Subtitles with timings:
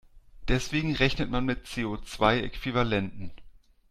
[0.47, 3.29] Deswegen rechnet man mit CO-zwei-Äquivalenten.